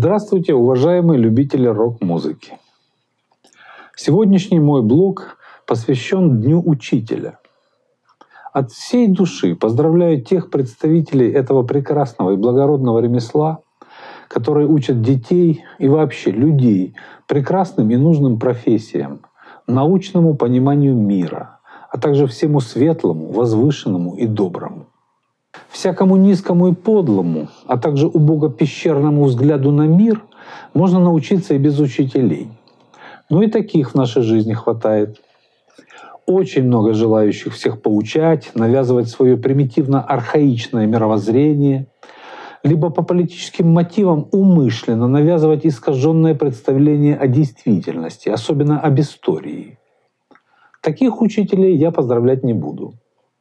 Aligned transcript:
Здравствуйте, 0.00 0.54
уважаемые 0.54 1.18
любители 1.18 1.66
рок-музыки. 1.66 2.52
Сегодняшний 3.96 4.60
мой 4.60 4.80
блог 4.80 5.38
посвящен 5.66 6.40
Дню 6.40 6.62
Учителя. 6.64 7.40
От 8.52 8.70
всей 8.70 9.08
души 9.08 9.56
поздравляю 9.56 10.22
тех 10.22 10.50
представителей 10.50 11.32
этого 11.32 11.64
прекрасного 11.64 12.34
и 12.34 12.36
благородного 12.36 13.00
ремесла, 13.00 13.58
которые 14.28 14.68
учат 14.68 15.02
детей 15.02 15.64
и 15.80 15.88
вообще 15.88 16.30
людей 16.30 16.94
прекрасным 17.26 17.90
и 17.90 17.96
нужным 17.96 18.38
профессиям, 18.38 19.22
научному 19.66 20.36
пониманию 20.36 20.94
мира, 20.94 21.58
а 21.90 21.98
также 21.98 22.28
всему 22.28 22.60
светлому, 22.60 23.32
возвышенному 23.32 24.14
и 24.14 24.28
доброму. 24.28 24.86
Всякому 25.70 26.16
низкому 26.16 26.68
и 26.68 26.74
подлому, 26.74 27.48
а 27.66 27.76
также 27.76 28.06
убого-пещерному 28.06 29.24
взгляду 29.24 29.70
на 29.70 29.86
мир 29.86 30.22
можно 30.74 30.98
научиться 30.98 31.54
и 31.54 31.58
без 31.58 31.78
учителей. 31.78 32.48
Ну 33.30 33.42
и 33.42 33.48
таких 33.48 33.90
в 33.90 33.94
нашей 33.94 34.22
жизни 34.22 34.54
хватает. 34.54 35.20
Очень 36.26 36.64
много 36.64 36.94
желающих 36.94 37.54
всех 37.54 37.80
поучать, 37.80 38.50
навязывать 38.54 39.08
свое 39.08 39.36
примитивно-архаичное 39.36 40.86
мировоззрение, 40.86 41.86
либо 42.62 42.90
по 42.90 43.02
политическим 43.02 43.70
мотивам 43.70 44.28
умышленно 44.32 45.08
навязывать 45.08 45.66
искаженное 45.66 46.34
представление 46.34 47.16
о 47.16 47.26
действительности, 47.28 48.28
особенно 48.28 48.80
об 48.80 48.98
истории. 48.98 49.78
Таких 50.82 51.20
учителей 51.20 51.76
я 51.76 51.90
поздравлять 51.90 52.44
не 52.44 52.52
буду. 52.52 52.94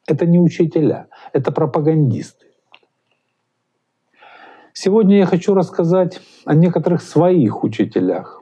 Это 0.07 0.25
не 0.25 0.39
учителя, 0.39 1.07
это 1.33 1.51
пропагандисты. 1.51 2.45
Сегодня 4.73 5.17
я 5.17 5.25
хочу 5.25 5.53
рассказать 5.53 6.21
о 6.45 6.53
некоторых 6.53 7.01
своих 7.01 7.63
учителях, 7.63 8.41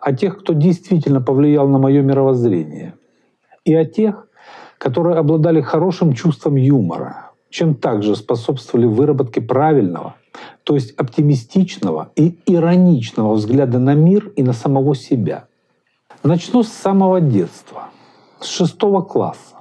о 0.00 0.12
тех, 0.12 0.38
кто 0.38 0.52
действительно 0.52 1.22
повлиял 1.22 1.68
на 1.68 1.78
мое 1.78 2.02
мировоззрение, 2.02 2.94
и 3.64 3.74
о 3.74 3.86
тех, 3.86 4.28
которые 4.76 5.16
обладали 5.16 5.62
хорошим 5.62 6.12
чувством 6.12 6.56
юмора, 6.56 7.30
чем 7.48 7.74
также 7.74 8.14
способствовали 8.14 8.86
выработке 8.86 9.40
правильного, 9.40 10.16
то 10.64 10.74
есть 10.74 10.90
оптимистичного 10.98 12.10
и 12.16 12.38
ироничного 12.44 13.34
взгляда 13.34 13.78
на 13.78 13.94
мир 13.94 14.32
и 14.36 14.42
на 14.42 14.52
самого 14.52 14.94
себя. 14.94 15.46
Начну 16.22 16.62
с 16.62 16.68
самого 16.68 17.20
детства, 17.20 17.90
с 18.40 18.48
шестого 18.48 19.00
класса. 19.02 19.53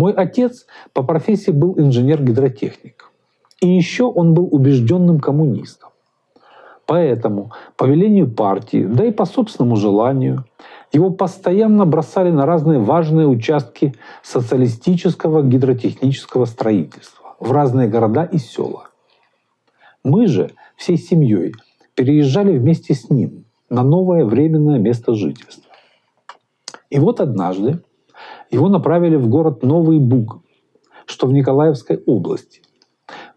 Мой 0.00 0.14
отец 0.14 0.64
по 0.94 1.02
профессии 1.02 1.50
был 1.50 1.74
инженер-гидротехник. 1.78 3.10
И 3.60 3.68
еще 3.68 4.04
он 4.04 4.32
был 4.32 4.48
убежденным 4.50 5.20
коммунистом. 5.20 5.90
Поэтому 6.86 7.52
по 7.76 7.84
велению 7.84 8.30
партии, 8.30 8.86
да 8.86 9.04
и 9.04 9.10
по 9.10 9.26
собственному 9.26 9.76
желанию, 9.76 10.46
его 10.90 11.10
постоянно 11.10 11.84
бросали 11.84 12.30
на 12.30 12.46
разные 12.46 12.78
важные 12.78 13.26
участки 13.26 13.94
социалистического 14.22 15.42
гидротехнического 15.42 16.46
строительства 16.46 17.36
в 17.38 17.52
разные 17.52 17.86
города 17.86 18.24
и 18.24 18.38
села. 18.38 18.88
Мы 20.02 20.28
же 20.28 20.52
всей 20.76 20.96
семьей 20.96 21.52
переезжали 21.94 22.56
вместе 22.56 22.94
с 22.94 23.10
ним 23.10 23.44
на 23.68 23.82
новое 23.82 24.24
временное 24.24 24.78
место 24.78 25.12
жительства. 25.12 25.70
И 26.88 26.98
вот 26.98 27.20
однажды 27.20 27.82
его 28.50 28.68
направили 28.68 29.16
в 29.16 29.28
город 29.28 29.62
Новый 29.62 29.98
Буг, 29.98 30.42
что 31.06 31.26
в 31.26 31.32
Николаевской 31.32 32.02
области, 32.06 32.62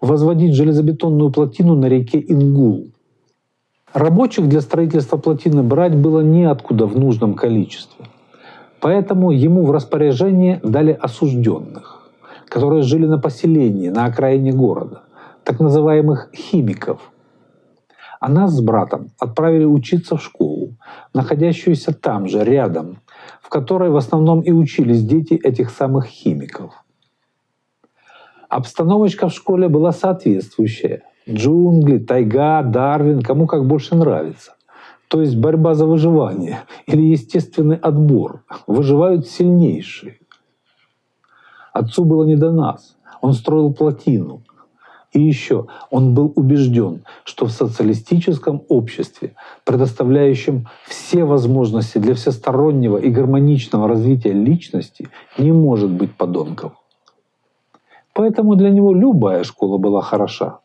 возводить 0.02 0.56
железобетонную 0.56 1.31
плотину 1.31 1.75
на 1.75 1.88
реке 1.88 2.20
Ингул. 2.20 2.88
Рабочих 3.94 4.48
для 4.48 4.62
строительства 4.62 5.17
плотины 5.17 5.62
брать 5.62 5.95
было 5.95 6.22
неоткуда 6.22 6.88
в 6.88 7.00
нужном 7.00 7.36
количестве. 7.36 8.06
Поэтому 8.80 9.31
ему 9.31 9.64
в 9.66 9.72
распоряжение 9.72 10.59
дали 10.64 10.92
осужденных, 10.92 12.12
которые 12.50 12.81
жили 12.81 13.06
на 13.06 13.18
поселении 13.18 13.90
на 13.90 14.06
окраине 14.06 14.52
города, 14.52 15.03
так 15.44 15.59
называемых 15.59 16.29
химиков. 16.35 17.00
А 18.19 18.29
нас 18.29 18.52
с 18.52 18.62
братом 18.62 19.12
отправили 19.19 19.66
учиться 19.66 20.18
в 20.18 20.24
школу, 20.24 20.75
находящуюся 21.13 21.94
там 21.94 22.28
же, 22.28 22.44
рядом, 22.44 22.97
в 23.44 23.50
которой 23.50 23.90
в 23.90 23.98
основном 23.98 24.42
и 24.42 24.52
учились 24.52 25.04
дети 25.04 25.34
этих 25.34 25.70
самых 25.70 26.06
химиков. 26.06 26.74
Обстановочка 28.50 29.28
в 29.28 29.34
школе 29.34 29.68
была 29.68 29.92
соответствующая. 29.92 31.04
Джунгли, 31.30 32.00
тайга, 32.00 32.64
Дарвин, 32.64 33.22
кому 33.22 33.46
как 33.46 33.68
больше 33.68 33.96
нравится. 33.96 34.53
То 35.09 35.22
есть 35.22 35.36
борьба 35.36 35.74
за 35.74 35.86
выживание 35.86 36.62
или 36.88 37.02
естественный 37.02 37.76
отбор. 37.76 38.44
Выживают 38.66 39.28
сильнейшие. 39.28 40.20
Отцу 41.74 42.06
было 42.06 42.24
не 42.24 42.36
до 42.36 42.52
нас. 42.52 42.98
Он 43.22 43.34
строил 43.34 43.74
плотину– 43.74 44.44
и 45.13 45.22
еще 45.22 45.68
он 45.91 46.13
был 46.13 46.34
убежден, 46.35 47.03
что 47.24 47.46
в 47.46 47.51
социалистическом 47.51 48.63
обществе, 48.68 49.35
предоставляющем 49.63 50.68
все 50.85 51.24
возможности 51.24 52.00
для 52.00 52.16
всестороннего 52.16 52.97
и 52.97 53.09
гармоничного 53.09 53.88
развития 53.88 54.34
личности, 54.34 55.09
не 55.38 55.52
может 55.52 55.91
быть 55.91 56.16
подонков. 56.16 56.73
Поэтому 58.13 58.56
для 58.56 58.69
него 58.69 58.94
любая 58.94 59.44
школа 59.44 59.78
была 59.78 60.02
хороша. 60.02 60.59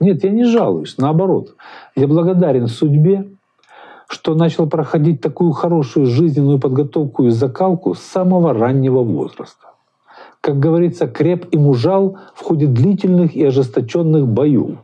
Нет, 0.00 0.22
я 0.22 0.30
не 0.30 0.44
жалуюсь, 0.44 0.96
наоборот. 0.98 1.56
Я 1.96 2.06
благодарен 2.06 2.68
судьбе, 2.68 3.28
что 4.08 4.34
начал 4.34 4.68
проходить 4.68 5.20
такую 5.20 5.52
хорошую 5.52 6.06
жизненную 6.06 6.60
подготовку 6.60 7.24
и 7.24 7.30
закалку 7.30 7.94
с 7.94 8.00
самого 8.00 8.52
раннего 8.54 9.02
возраста 9.02 9.67
как 10.48 10.60
говорится, 10.60 11.06
креп 11.06 11.46
и 11.50 11.58
мужал 11.58 12.16
в 12.34 12.42
ходе 12.42 12.66
длительных 12.66 13.36
и 13.36 13.44
ожесточенных 13.44 14.26
боев. 14.26 14.78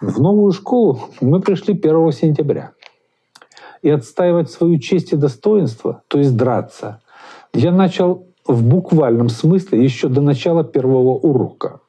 В 0.00 0.20
новую 0.20 0.52
школу 0.52 1.00
мы 1.20 1.40
пришли 1.40 1.74
1 1.74 2.12
сентября. 2.12 2.74
И 3.82 3.90
отстаивать 3.90 4.52
свою 4.52 4.78
честь 4.78 5.12
и 5.12 5.16
достоинство, 5.16 6.02
то 6.06 6.18
есть 6.18 6.36
драться, 6.36 7.00
я 7.52 7.72
начал 7.72 8.28
в 8.46 8.62
буквальном 8.62 9.28
смысле 9.28 9.82
еще 9.82 10.06
до 10.06 10.20
начала 10.20 10.62
первого 10.62 11.14
урока. 11.14 11.80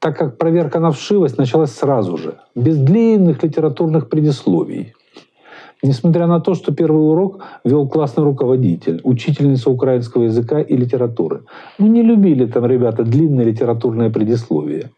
Так 0.00 0.18
как 0.18 0.36
проверка 0.36 0.80
на 0.80 0.90
вшивость 0.90 1.38
началась 1.38 1.72
сразу 1.72 2.18
же, 2.18 2.40
без 2.54 2.76
длинных 2.76 3.42
литературных 3.42 4.10
предисловий. 4.10 4.92
Несмотря 5.84 6.28
на 6.28 6.38
то, 6.40 6.54
что 6.54 6.72
первый 6.72 7.00
урок 7.00 7.42
вел 7.64 7.88
классный 7.88 8.22
руководитель, 8.22 9.00
учительница 9.02 9.68
украинского 9.68 10.24
языка 10.24 10.60
и 10.60 10.76
литературы. 10.76 11.44
Ну, 11.78 11.88
не 11.88 12.02
любили 12.02 12.46
там 12.46 12.66
ребята 12.66 13.02
длинные 13.02 13.46
литературные 13.46 14.08
предисловия. 14.08 14.90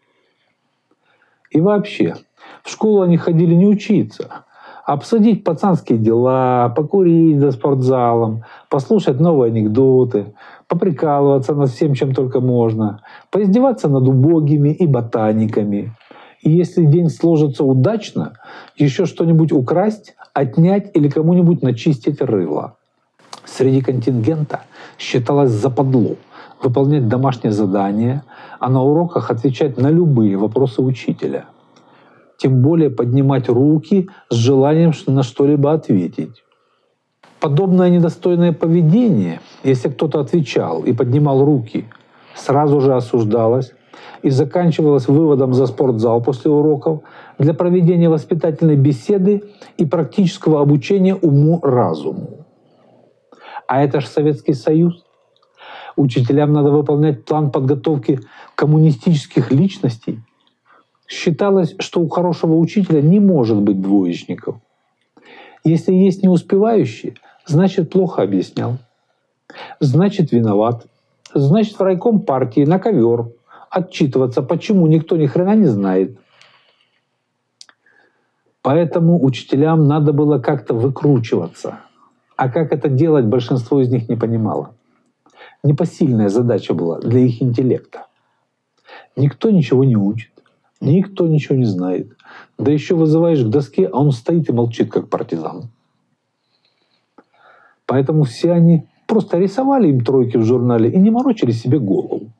И 1.49 1.59
вообще, 1.59 2.15
в 2.63 2.69
школу 2.69 3.01
они 3.01 3.17
ходили 3.17 3.55
не 3.55 3.65
учиться, 3.65 4.45
а 4.85 4.93
обсудить 4.93 5.43
пацанские 5.43 5.97
дела, 5.97 6.69
покурить 6.69 7.39
за 7.39 7.51
спортзалом, 7.51 8.43
послушать 8.69 9.19
новые 9.19 9.49
анекдоты, 9.49 10.35
поприкалываться 10.67 11.55
над 11.55 11.71
всем, 11.71 11.95
чем 11.95 12.13
только 12.13 12.39
можно, 12.39 13.01
поиздеваться 13.31 13.89
над 13.89 14.07
убогими 14.07 14.69
и 14.69 14.85
ботаниками. 14.85 15.93
И 16.41 16.51
если 16.51 16.85
день 16.85 17.09
сложится 17.09 17.63
удачно, 17.63 18.33
еще 18.75 19.05
что-нибудь 19.05 19.51
украсть, 19.51 20.15
отнять 20.33 20.91
или 20.93 21.09
кому-нибудь 21.09 21.61
начистить 21.61 22.21
рыло. 22.21 22.75
Среди 23.45 23.81
контингента 23.81 24.61
считалось 24.97 25.51
западло 25.51 26.15
выполнять 26.61 27.07
домашние 27.07 27.51
задания, 27.51 28.23
а 28.59 28.69
на 28.69 28.81
уроках 28.81 29.29
отвечать 29.29 29.77
на 29.77 29.89
любые 29.89 30.37
вопросы 30.37 30.81
учителя. 30.81 31.45
Тем 32.37 32.61
более 32.61 32.89
поднимать 32.89 33.49
руки 33.49 34.09
с 34.29 34.35
желанием 34.35 34.91
на 35.07 35.23
что-либо 35.23 35.73
ответить. 35.73 36.43
Подобное 37.39 37.89
недостойное 37.89 38.53
поведение, 38.53 39.39
если 39.63 39.89
кто-то 39.89 40.19
отвечал 40.19 40.83
и 40.83 40.93
поднимал 40.93 41.45
руки, 41.45 41.85
сразу 42.35 42.81
же 42.81 42.95
осуждалось 42.95 43.73
и 44.21 44.29
заканчивалась 44.29 45.07
выводом 45.07 45.53
за 45.53 45.67
спортзал 45.67 46.21
после 46.21 46.51
уроков 46.51 47.01
для 47.37 47.53
проведения 47.53 48.09
воспитательной 48.09 48.75
беседы 48.75 49.43
и 49.77 49.85
практического 49.85 50.61
обучения 50.61 51.15
уму-разуму. 51.15 52.45
А 53.67 53.83
это 53.83 54.01
же 54.01 54.07
Советский 54.07 54.53
Союз. 54.53 55.03
Учителям 55.95 56.53
надо 56.53 56.71
выполнять 56.71 57.25
план 57.25 57.51
подготовки 57.51 58.19
коммунистических 58.55 59.51
личностей. 59.51 60.19
Считалось, 61.07 61.75
что 61.79 62.01
у 62.01 62.09
хорошего 62.09 62.55
учителя 62.55 63.01
не 63.01 63.19
может 63.19 63.57
быть 63.61 63.79
двоечников. 63.79 64.55
Если 65.63 65.93
есть 65.93 66.23
неуспевающие, 66.23 67.15
значит 67.45 67.91
плохо 67.91 68.23
объяснял. 68.23 68.77
Значит 69.79 70.31
виноват. 70.31 70.85
Значит 71.33 71.77
в 71.77 71.81
райком 71.81 72.21
партии 72.21 72.65
на 72.65 72.79
ковер 72.79 73.29
отчитываться, 73.75 74.41
почему 74.41 74.87
никто 74.87 75.17
ни 75.17 75.25
хрена 75.25 75.55
не 75.55 75.65
знает. 75.65 76.17
Поэтому 78.61 79.23
учителям 79.23 79.87
надо 79.87 80.13
было 80.13 80.39
как-то 80.39 80.73
выкручиваться. 80.73 81.79
А 82.37 82.49
как 82.49 82.71
это 82.71 82.89
делать, 82.89 83.25
большинство 83.25 83.81
из 83.81 83.89
них 83.89 84.09
не 84.09 84.15
понимало. 84.15 84.75
Непосильная 85.63 86.29
задача 86.29 86.73
была 86.73 86.99
для 86.99 87.19
их 87.19 87.41
интеллекта. 87.41 88.07
Никто 89.15 89.49
ничего 89.49 89.83
не 89.83 89.97
учит, 89.97 90.31
никто 90.79 91.27
ничего 91.27 91.55
не 91.55 91.65
знает. 91.65 92.15
Да 92.57 92.71
еще 92.71 92.95
вызываешь 92.95 93.43
к 93.43 93.49
доске, 93.49 93.87
а 93.87 93.99
он 93.99 94.11
стоит 94.11 94.49
и 94.49 94.53
молчит, 94.53 94.91
как 94.91 95.09
партизан. 95.09 95.69
Поэтому 97.85 98.23
все 98.23 98.51
они 98.51 98.87
просто 99.05 99.37
рисовали 99.37 99.89
им 99.89 100.03
тройки 100.03 100.37
в 100.37 100.43
журнале 100.43 100.89
и 100.89 100.97
не 100.97 101.09
морочили 101.09 101.51
себе 101.51 101.77
голову. 101.77 102.31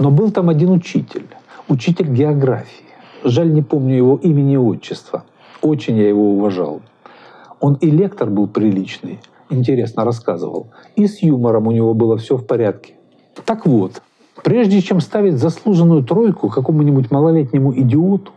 Но 0.00 0.10
был 0.10 0.30
там 0.30 0.48
один 0.48 0.70
учитель, 0.70 1.26
учитель 1.68 2.08
географии. 2.08 2.86
Жаль, 3.22 3.52
не 3.52 3.60
помню 3.60 3.96
его 3.96 4.16
имени 4.16 4.54
и 4.54 4.56
отчества. 4.56 5.24
Очень 5.60 5.98
я 5.98 6.08
его 6.08 6.32
уважал. 6.32 6.80
Он 7.60 7.74
и 7.74 7.90
лектор 7.90 8.30
был 8.30 8.48
приличный, 8.48 9.20
интересно 9.50 10.06
рассказывал. 10.06 10.68
И 10.96 11.06
с 11.06 11.22
юмором 11.22 11.66
у 11.66 11.70
него 11.70 11.92
было 11.92 12.16
все 12.16 12.38
в 12.38 12.46
порядке. 12.46 12.94
Так 13.44 13.66
вот, 13.66 14.00
прежде 14.42 14.80
чем 14.80 15.00
ставить 15.00 15.36
заслуженную 15.36 16.02
тройку 16.02 16.48
какому-нибудь 16.48 17.10
малолетнему 17.10 17.78
идиоту, 17.78 18.32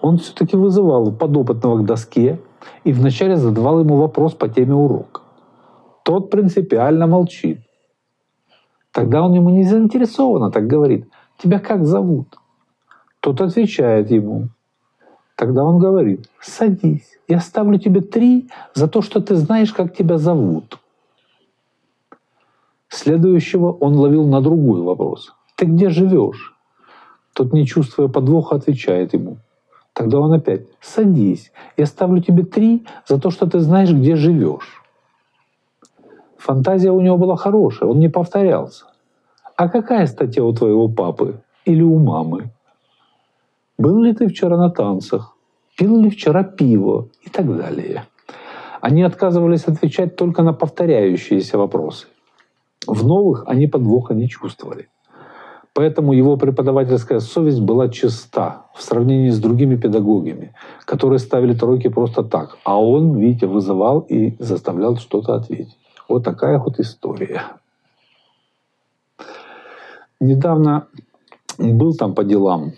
он 0.00 0.18
все-таки 0.18 0.56
вызывал 0.56 1.10
подопытного 1.10 1.78
к 1.78 1.84
доске 1.84 2.38
и 2.84 2.92
вначале 2.92 3.36
задавал 3.38 3.80
ему 3.80 3.96
вопрос 3.96 4.34
по 4.34 4.48
теме 4.48 4.74
урока. 4.74 5.22
Тот 6.04 6.30
принципиально 6.30 7.08
молчит. 7.08 7.61
Тогда 8.92 9.22
он 9.22 9.34
ему 9.34 9.50
не 9.50 9.64
заинтересованно 9.64 10.50
так 10.50 10.66
говорит. 10.66 11.08
«Тебя 11.38 11.58
как 11.58 11.84
зовут?» 11.84 12.38
Тот 13.20 13.40
отвечает 13.40 14.10
ему. 14.10 14.48
Тогда 15.36 15.64
он 15.64 15.78
говорит, 15.78 16.28
садись, 16.40 17.18
я 17.28 17.40
ставлю 17.40 17.78
тебе 17.78 18.00
три 18.00 18.48
за 18.74 18.88
то, 18.88 19.00
что 19.00 19.20
ты 19.20 19.36
знаешь, 19.36 19.72
как 19.72 19.96
тебя 19.96 20.18
зовут. 20.18 20.78
Следующего 22.88 23.72
он 23.72 23.94
ловил 23.94 24.26
на 24.26 24.40
другой 24.40 24.82
вопрос. 24.82 25.32
Ты 25.56 25.66
где 25.66 25.88
живешь? 25.88 26.54
Тот, 27.32 27.52
не 27.52 27.64
чувствуя 27.64 28.08
подвоха, 28.08 28.56
отвечает 28.56 29.14
ему. 29.14 29.38
Тогда 29.92 30.18
он 30.18 30.32
опять, 30.32 30.66
садись, 30.80 31.52
я 31.76 31.86
ставлю 31.86 32.20
тебе 32.20 32.44
три 32.44 32.86
за 33.06 33.20
то, 33.20 33.30
что 33.30 33.46
ты 33.46 33.60
знаешь, 33.60 33.92
где 33.92 34.16
живешь. 34.16 34.81
Фантазия 36.42 36.90
у 36.90 37.00
него 37.00 37.18
была 37.18 37.36
хорошая, 37.36 37.88
он 37.88 38.00
не 38.00 38.08
повторялся. 38.08 38.86
А 39.56 39.68
какая 39.68 40.06
статья 40.06 40.42
у 40.42 40.52
твоего 40.52 40.88
папы 40.88 41.40
или 41.64 41.82
у 41.82 41.98
мамы? 41.98 42.50
Был 43.78 44.02
ли 44.02 44.12
ты 44.12 44.26
вчера 44.26 44.56
на 44.56 44.68
танцах? 44.68 45.36
Пил 45.78 46.02
ли 46.02 46.10
вчера 46.10 46.42
пиво? 46.42 47.06
И 47.24 47.30
так 47.30 47.46
далее. 47.46 48.06
Они 48.80 49.04
отказывались 49.04 49.68
отвечать 49.68 50.16
только 50.16 50.42
на 50.42 50.52
повторяющиеся 50.52 51.58
вопросы. 51.58 52.08
В 52.88 53.06
новых 53.06 53.44
они 53.46 53.68
подвоха 53.68 54.12
не 54.12 54.28
чувствовали. 54.28 54.88
Поэтому 55.74 56.12
его 56.12 56.36
преподавательская 56.36 57.20
совесть 57.20 57.60
была 57.60 57.88
чиста 57.88 58.66
в 58.74 58.82
сравнении 58.82 59.30
с 59.30 59.38
другими 59.38 59.76
педагогами, 59.76 60.54
которые 60.86 61.20
ставили 61.20 61.54
тройки 61.54 61.86
просто 61.86 62.24
так. 62.24 62.58
А 62.64 62.82
он, 62.82 63.16
видите, 63.16 63.46
вызывал 63.46 64.00
и 64.00 64.34
заставлял 64.40 64.96
что-то 64.96 65.34
ответить. 65.34 65.78
Вот 66.12 66.24
такая 66.24 66.58
вот 66.58 66.78
история. 66.78 67.42
Недавно 70.20 70.88
был 71.56 71.94
там 71.94 72.14
по 72.14 72.22
делам 72.22 72.74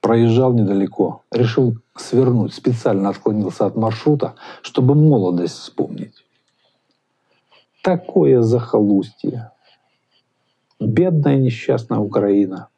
проезжал 0.00 0.52
недалеко, 0.52 1.22
решил 1.30 1.76
свернуть, 1.94 2.52
специально 2.52 3.10
отклонился 3.10 3.66
от 3.66 3.76
маршрута, 3.76 4.34
чтобы 4.62 4.96
молодость 4.96 5.54
вспомнить. 5.54 6.24
Такое 7.80 8.42
захолустье. 8.42 9.52
Бедная 10.80 11.36
несчастная 11.36 12.00
Украина 12.00 12.70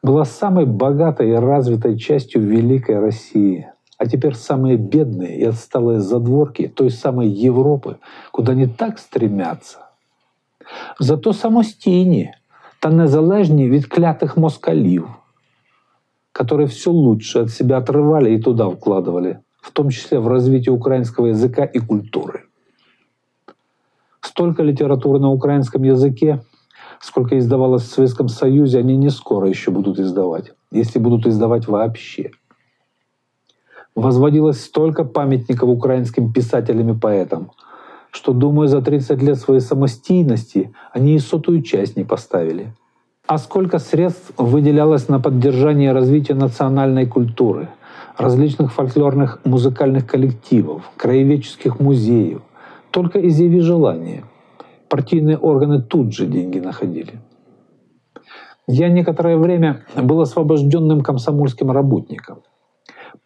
была 0.00 0.24
самой 0.24 0.64
богатой 0.64 1.30
и 1.30 1.34
развитой 1.34 1.98
частью 1.98 2.42
Великой 2.42 3.00
России, 3.00 3.68
а 3.97 4.07
теперь 4.07 4.35
самые 4.35 4.77
бедные 4.77 5.37
и 5.37 5.43
отсталые 5.43 5.99
задворки 5.99 6.67
той 6.67 6.89
самой 6.89 7.27
Европы, 7.27 7.97
куда 8.31 8.53
не 8.53 8.67
так 8.67 8.99
стремятся. 8.99 9.79
Зато 10.99 11.33
самостійні 11.33 12.33
та 12.79 12.89
незалежні 12.89 13.69
від 13.69 13.85
клятих 13.85 14.37
москалів – 14.37 15.21
которые 16.31 16.67
все 16.67 16.89
лучше 16.89 17.41
от 17.41 17.49
себя 17.49 17.77
отрывали 17.77 18.29
и 18.29 18.41
туда 18.41 18.69
вкладывали, 18.69 19.41
в 19.61 19.71
том 19.71 19.89
числе 19.89 20.19
в 20.19 20.27
развитие 20.27 20.73
украинского 20.73 21.27
языка 21.27 21.65
и 21.65 21.79
культуры. 21.79 22.45
Столько 24.21 24.63
литературы 24.63 25.19
на 25.19 25.29
украинском 25.29 25.83
языке, 25.83 26.43
сколько 26.99 27.37
издавалось 27.37 27.83
в 27.83 27.93
Советском 27.93 28.29
Союзе, 28.29 28.79
они 28.79 28.95
не 28.95 29.09
скоро 29.09 29.49
еще 29.49 29.71
будут 29.71 29.99
издавать, 29.99 30.53
если 30.71 30.99
будут 30.99 31.25
издавать 31.27 31.67
вообще. 31.67 32.31
Возводилось 33.96 34.60
столько 34.60 35.04
памятников 35.04 35.68
украинским 35.68 36.32
писателям 36.32 36.90
и 36.90 36.98
поэтам, 36.98 37.50
что, 38.12 38.32
думаю, 38.32 38.68
за 38.68 38.80
30 38.80 39.20
лет 39.22 39.36
своей 39.38 39.60
самостийности 39.60 40.72
они 40.92 41.16
и 41.16 41.18
сотую 41.18 41.62
часть 41.62 41.96
не 41.96 42.04
поставили– 42.04 42.72
а 43.26 43.38
сколько 43.38 43.78
средств 43.80 44.32
выделялось 44.36 45.08
на 45.08 45.18
поддержание 45.18 45.90
и 45.90 45.92
развитие 45.92 46.36
национальной 46.36 47.06
культуры, 47.06 47.68
различных 48.16 48.72
фольклорных 48.72 49.40
музыкальных 49.44 50.06
коллективов, 50.06 50.88
краеведческих 50.96 51.80
музеев. 51.80 52.42
Только 52.92 53.18
изъяви 53.28 53.60
желание. 53.60 54.22
Партийные 54.88 55.36
органы 55.36 55.82
тут 55.82 56.14
же 56.14 56.26
деньги 56.26 56.60
находили. 56.60 57.20
Я 58.68 58.88
некоторое 58.88 59.36
время 59.36 59.84
был 59.96 60.20
освобожденным 60.20 61.00
комсомольским 61.00 61.72
работником, 61.72 62.38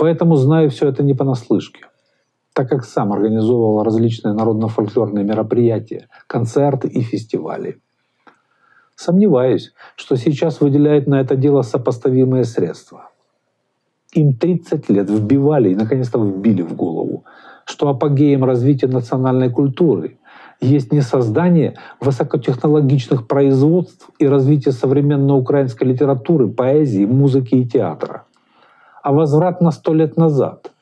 поэтому 0.00 0.37
знаю 0.37 0.70
все 0.70 0.88
это 0.88 1.02
не 1.02 1.14
понаслышке, 1.14 1.85
так 2.55 2.69
как 2.69 2.85
сам 2.85 3.12
организовывал 3.12 3.85
различные 3.85 4.35
народно-фольклорные 4.35 5.25
мероприятия, 5.25 6.08
концерты 6.26 6.88
и 6.88 7.02
фестивали– 7.02 7.79
Сомневаюсь, 9.02 9.73
что 9.97 10.17
сейчас 10.17 10.61
выделяют 10.61 11.06
на 11.06 11.23
это 11.23 11.35
дело 11.35 11.62
сопоставимые 11.62 12.44
средства. 12.44 13.08
Им 14.12 14.35
30 14.35 14.91
лет 14.91 15.08
вбивали 15.08 15.70
и 15.70 15.75
наконец-то 15.75 16.22
вбили 16.22 16.60
в 16.60 16.77
голову, 16.77 17.25
что 17.65 17.89
апогеем 17.89 18.44
развития 18.44 18.89
национальной 18.89 19.48
культуры 19.48 20.19
есть 20.60 20.93
не 20.93 21.01
создание 21.01 21.79
высокотехнологичных 21.98 23.27
производств 23.27 24.10
и 24.19 24.29
развитие 24.29 24.72
современной 24.72 25.39
украинской 25.39 25.84
литературы, 25.84 26.48
поэзии, 26.48 27.06
музыки 27.06 27.55
и 27.55 27.67
театра, 27.67 28.25
а 29.03 29.13
возврат 29.13 29.61
на 29.61 29.71
сто 29.71 29.95
лет 29.95 30.17
назад, 30.17 30.73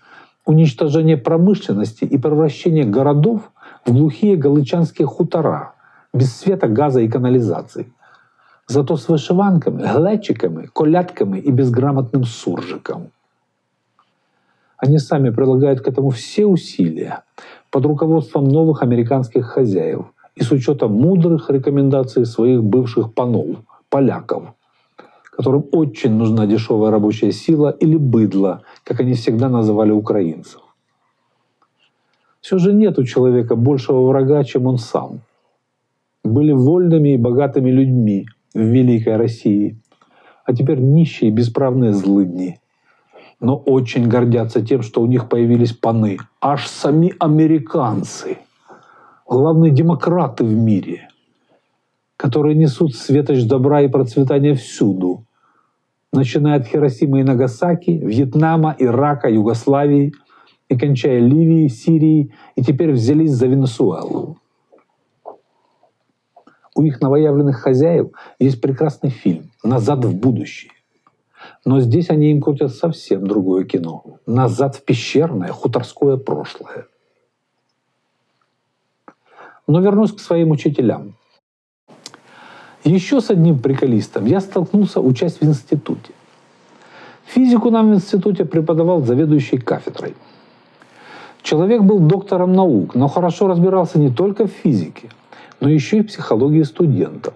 уничтожение 0.46 1.16
промышленности 1.16 2.04
и 2.04 2.18
превращение 2.18 2.84
городов 2.84 3.50
в 3.86 3.92
глухие 3.92 4.36
галычанские 4.36 5.06
хутора 5.06 5.74
без 6.12 6.36
света, 6.36 6.68
газа 6.68 7.00
и 7.00 7.08
канализации– 7.08 7.92
зато 8.68 8.96
с 8.96 9.08
вышиванками, 9.08 9.82
глечиками, 9.82 10.66
колядками 10.66 11.38
и 11.38 11.50
безграмотным 11.50 12.24
суржиком. 12.24 13.10
Они 14.76 14.98
сами 14.98 15.30
прилагают 15.30 15.80
к 15.80 15.88
этому 15.88 16.10
все 16.10 16.46
усилия 16.46 17.22
под 17.70 17.86
руководством 17.86 18.44
новых 18.44 18.82
американских 18.82 19.46
хозяев 19.46 20.12
и 20.36 20.44
с 20.44 20.52
учетом 20.52 20.92
мудрых 20.92 21.50
рекомендаций 21.50 22.24
своих 22.26 22.62
бывших 22.62 23.12
панов, 23.12 23.56
поляков, 23.88 24.54
которым 25.38 25.66
очень 25.70 26.14
нужна 26.14 26.46
дешевая 26.46 26.90
рабочая 26.90 27.30
сила 27.30 27.70
или 27.70 27.96
быдло, 27.96 28.62
как 28.82 28.98
они 28.98 29.14
всегда 29.14 29.48
называли 29.48 29.92
украинцев. 29.92 30.60
Все 32.40 32.58
же 32.58 32.72
нет 32.72 32.98
у 32.98 33.04
человека 33.04 33.54
большего 33.54 34.04
врага, 34.08 34.42
чем 34.42 34.66
он 34.66 34.78
сам. 34.78 35.20
Были 36.24 36.50
вольными 36.50 37.14
и 37.14 37.16
богатыми 37.16 37.70
людьми, 37.70 38.26
в 38.52 38.58
великой 38.58 39.14
России, 39.14 39.78
а 40.44 40.52
теперь 40.52 40.80
нищие 40.80 41.30
бесправные 41.30 41.92
злыдни. 41.92 42.58
Но 43.38 43.56
очень 43.56 44.08
гордятся 44.08 44.60
тем, 44.60 44.82
что 44.82 45.00
у 45.02 45.06
них 45.06 45.28
появились 45.28 45.72
паны. 45.72 46.18
Аж 46.40 46.66
сами 46.66 47.14
американцы, 47.20 48.38
главные 49.24 49.70
демократы 49.70 50.42
в 50.42 50.52
мире, 50.52 51.08
которые 52.16 52.56
несут 52.56 52.96
светоч 52.96 53.44
добра 53.44 53.82
и 53.82 53.88
процветания 53.88 54.54
всюду, 54.56 55.27
начиная 56.12 56.56
от 56.56 56.66
Хиросимы 56.66 57.20
и 57.20 57.24
Нагасаки, 57.24 57.90
Вьетнама, 57.90 58.74
Ирака, 58.78 59.28
Югославии 59.28 60.12
и 60.68 60.78
кончая 60.78 61.18
Ливией, 61.20 61.68
Сирией, 61.68 62.32
и 62.56 62.62
теперь 62.62 62.92
взялись 62.92 63.32
за 63.32 63.46
Венесуэлу. 63.46 64.38
У 66.74 66.82
их 66.82 67.00
новоявленных 67.00 67.58
хозяев 67.58 68.10
есть 68.38 68.60
прекрасный 68.60 69.10
фильм 69.10 69.50
«Назад 69.64 70.04
в 70.04 70.14
будущее». 70.14 70.72
Но 71.64 71.80
здесь 71.80 72.10
они 72.10 72.30
им 72.30 72.40
крутят 72.40 72.72
совсем 72.72 73.26
другое 73.26 73.64
кино. 73.64 74.04
Назад 74.26 74.76
в 74.76 74.84
пещерное, 74.84 75.48
хуторское 75.48 76.16
прошлое. 76.16 76.86
Но 79.66 79.80
вернусь 79.80 80.12
к 80.12 80.20
своим 80.20 80.50
учителям. 80.50 81.16
Еще 82.88 83.20
с 83.20 83.28
одним 83.28 83.58
приколистом 83.58 84.24
я 84.24 84.40
столкнулся, 84.40 85.00
учась 85.00 85.40
в 85.40 85.44
институте. 85.44 86.12
Физику 87.26 87.70
нам 87.70 87.90
в 87.90 87.94
институте 87.94 88.46
преподавал 88.46 89.02
заведующий 89.02 89.58
кафедрой. 89.58 90.14
Человек 91.42 91.82
был 91.82 91.98
доктором 91.98 92.54
наук, 92.54 92.94
но 92.94 93.08
хорошо 93.08 93.46
разбирался 93.46 93.98
не 93.98 94.10
только 94.10 94.46
в 94.46 94.50
физике, 94.50 95.10
но 95.60 95.68
еще 95.68 95.98
и 95.98 96.02
в 96.02 96.06
психологии 96.06 96.62
студентов. 96.62 97.34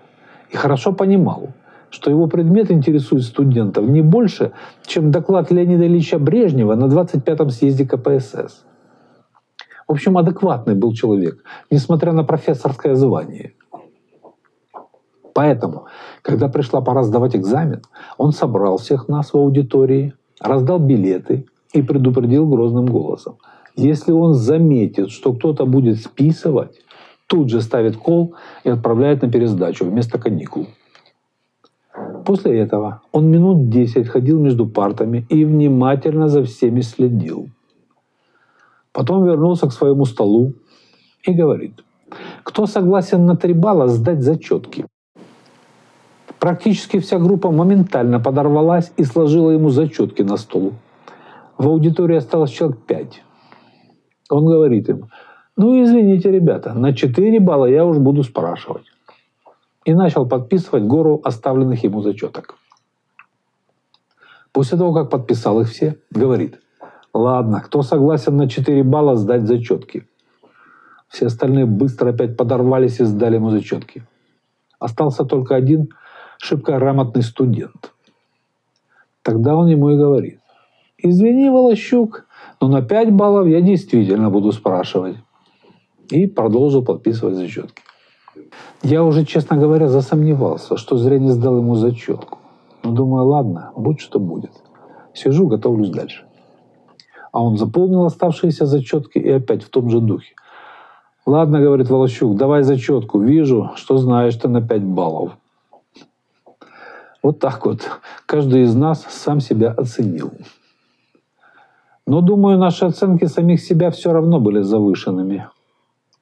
И 0.48 0.56
хорошо 0.56 0.94
понимал, 0.94 1.50
что 1.90 2.10
его 2.10 2.28
предмет 2.28 2.70
интересует 2.70 3.22
студентов 3.22 3.84
не 3.84 4.00
больше, 4.00 4.52
чем 4.86 5.10
доклад 5.10 5.50
Леонида 5.50 5.86
Ильича 5.86 6.18
Брежнева 6.18 6.76
на 6.76 6.86
25-м 6.86 7.50
съезде 7.50 7.84
КПСС. 7.84 8.64
В 9.86 9.92
общем, 9.92 10.16
адекватный 10.16 10.74
был 10.74 10.94
человек, 10.94 11.44
несмотря 11.70 12.12
на 12.12 12.24
профессорское 12.24 12.94
звание. 12.94 13.52
Поэтому, 15.34 15.86
когда 16.22 16.48
пришла 16.48 16.80
пора 16.80 17.02
сдавать 17.02 17.36
экзамен, 17.36 17.82
он 18.18 18.32
собрал 18.32 18.76
всех 18.76 19.08
нас 19.08 19.32
в 19.32 19.36
аудитории, 19.36 20.14
раздал 20.40 20.78
билеты 20.78 21.46
и 21.72 21.82
предупредил 21.82 22.46
грозным 22.46 22.86
голосом. 22.86 23.36
Если 23.74 24.12
он 24.12 24.34
заметит, 24.34 25.10
что 25.10 25.32
кто-то 25.32 25.64
будет 25.64 26.00
списывать, 26.00 26.80
тут 27.26 27.48
же 27.48 27.62
ставит 27.62 27.96
кол 27.96 28.34
и 28.64 28.68
отправляет 28.68 29.22
на 29.22 29.30
пересдачу 29.30 29.86
вместо 29.86 30.18
каникул. 30.18 30.66
После 32.26 32.58
этого 32.58 33.02
он 33.10 33.30
минут 33.30 33.70
десять 33.70 34.08
ходил 34.08 34.38
между 34.38 34.66
партами 34.66 35.26
и 35.30 35.44
внимательно 35.44 36.28
за 36.28 36.44
всеми 36.44 36.82
следил. 36.82 37.48
Потом 38.92 39.24
вернулся 39.24 39.66
к 39.66 39.72
своему 39.72 40.04
столу 40.04 40.52
и 41.24 41.32
говорит, 41.32 41.82
кто 42.44 42.66
согласен 42.66 43.24
на 43.24 43.36
три 43.36 43.54
балла 43.54 43.88
сдать 43.88 44.20
зачетки? 44.20 44.86
Практически 46.42 46.98
вся 46.98 47.20
группа 47.20 47.52
моментально 47.52 48.18
подорвалась 48.18 48.92
и 48.96 49.04
сложила 49.04 49.52
ему 49.52 49.68
зачетки 49.68 50.22
на 50.22 50.36
стол. 50.36 50.72
В 51.56 51.68
аудитории 51.68 52.16
осталось 52.16 52.50
человек 52.50 52.80
пять. 52.84 53.22
Он 54.28 54.44
говорит 54.44 54.88
им, 54.88 55.08
ну 55.56 55.80
извините, 55.80 56.32
ребята, 56.32 56.74
на 56.74 56.96
4 56.96 57.38
балла 57.38 57.66
я 57.66 57.84
уж 57.84 57.98
буду 57.98 58.24
спрашивать 58.24 58.86
и 59.84 59.94
начал 59.94 60.26
подписывать 60.26 60.82
гору 60.82 61.20
оставленных 61.22 61.84
ему 61.84 62.02
зачеток. 62.02 62.56
После 64.50 64.76
того, 64.76 64.92
как 64.92 65.10
подписал 65.10 65.60
их 65.60 65.68
все, 65.68 65.96
говорит, 66.10 66.58
ладно, 67.14 67.60
кто 67.60 67.82
согласен 67.82 68.36
на 68.36 68.48
4 68.48 68.82
балла 68.82 69.14
сдать 69.14 69.46
зачетки? 69.46 70.08
Все 71.06 71.26
остальные 71.26 71.66
быстро 71.66 72.10
опять 72.10 72.36
подорвались 72.36 72.98
и 72.98 73.04
сдали 73.04 73.36
ему 73.36 73.50
зачетки. 73.50 74.04
Остался 74.80 75.24
только 75.24 75.54
один 75.54 75.90
шибко 76.38 76.78
грамотный 76.78 77.22
студент. 77.22 77.92
Тогда 79.22 79.56
он 79.56 79.68
ему 79.68 79.90
и 79.90 79.96
говорит, 79.96 80.40
извини, 80.98 81.48
Волощук, 81.48 82.26
но 82.60 82.68
на 82.68 82.82
5 82.82 83.12
баллов 83.12 83.46
я 83.46 83.60
действительно 83.60 84.30
буду 84.30 84.52
спрашивать. 84.52 85.16
И 86.10 86.26
продолжил 86.26 86.84
подписывать 86.84 87.36
зачетки. 87.36 87.82
Я 88.82 89.04
уже, 89.04 89.24
честно 89.24 89.56
говоря, 89.56 89.88
засомневался, 89.88 90.76
что 90.76 90.96
зря 90.96 91.18
не 91.18 91.30
сдал 91.30 91.58
ему 91.58 91.76
зачетку. 91.76 92.38
Но 92.82 92.90
думаю, 92.90 93.26
ладно, 93.26 93.72
будь 93.76 94.00
что 94.00 94.18
будет. 94.18 94.50
Сижу, 95.14 95.46
готовлюсь 95.46 95.90
дальше. 95.90 96.24
А 97.30 97.42
он 97.42 97.56
заполнил 97.56 98.04
оставшиеся 98.04 98.66
зачетки 98.66 99.18
и 99.18 99.30
опять 99.30 99.62
в 99.62 99.70
том 99.70 99.88
же 99.88 100.00
духе. 100.00 100.34
Ладно, 101.24 101.60
говорит 101.60 101.88
Волощук, 101.88 102.36
давай 102.36 102.62
зачетку. 102.62 103.20
Вижу, 103.20 103.70
что 103.76 103.96
знаешь 103.98 104.34
ты 104.34 104.48
на 104.48 104.60
5 104.60 104.82
баллов. 104.82 105.38
Вот 107.22 107.38
так 107.38 107.64
вот. 107.66 107.88
Каждый 108.26 108.62
из 108.62 108.74
нас 108.74 109.06
сам 109.08 109.40
себя 109.40 109.70
оценил. 109.70 110.32
Но, 112.06 112.20
думаю, 112.20 112.58
наши 112.58 112.84
оценки 112.84 113.26
самих 113.26 113.60
себя 113.60 113.90
все 113.90 114.12
равно 114.12 114.40
были 114.40 114.60
завышенными. 114.62 115.46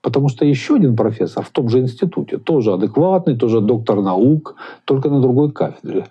Потому 0.02 0.28
что 0.28 0.44
еще 0.44 0.76
один 0.76 0.96
профессор 0.96 1.44
в 1.44 1.50
том 1.50 1.68
же 1.68 1.80
институте, 1.80 2.38
тоже 2.38 2.72
адекватный, 2.72 3.36
тоже 3.36 3.60
доктор 3.60 4.00
наук, 4.00 4.56
только 4.84 5.10
на 5.10 5.20
другой 5.20 5.52
кафедре, 5.52 6.06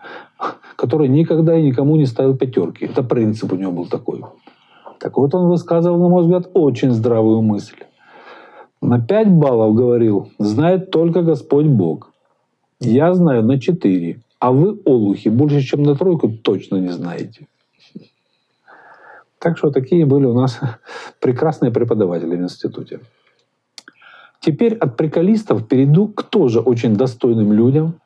который 0.75 1.07
никогда 1.07 1.57
и 1.57 1.63
никому 1.63 1.95
не 1.95 2.05
ставил 2.05 2.35
пятерки. 2.35 2.85
Это 2.85 3.03
принцип 3.03 3.51
у 3.51 3.55
него 3.55 3.71
был 3.71 3.85
такой. 3.85 4.23
Так 4.99 5.17
вот 5.17 5.33
он 5.33 5.47
высказывал, 5.47 5.99
на 5.99 6.09
мой 6.09 6.23
взгляд, 6.23 6.49
очень 6.53 6.91
здравую 6.91 7.41
мысль. 7.41 7.77
На 8.81 8.99
5 8.99 9.31
баллов, 9.31 9.75
говорил, 9.75 10.29
знает 10.39 10.91
только 10.91 11.21
Господь 11.21 11.65
Бог. 11.65 12.11
Я 12.79 13.13
знаю 13.13 13.43
на 13.43 13.59
4, 13.59 14.19
а 14.39 14.51
вы, 14.51 14.79
олухи, 14.85 15.29
больше, 15.29 15.61
чем 15.61 15.83
на 15.83 15.95
тройку 15.95 16.29
точно 16.29 16.77
не 16.77 16.89
знаете. 16.89 17.47
Так 19.37 19.57
что 19.57 19.71
такие 19.71 20.05
были 20.05 20.25
у 20.25 20.33
нас 20.33 20.59
прекрасные 21.19 21.71
преподаватели 21.71 22.35
в 22.35 22.41
институте. 22.41 22.99
Теперь 24.41 24.75
от 24.75 24.95
приколистов 24.95 25.67
перейду 25.67 26.07
к 26.07 26.23
тоже 26.23 26.59
очень 26.59 26.95
достойным 26.95 27.51
людям, 27.51 27.99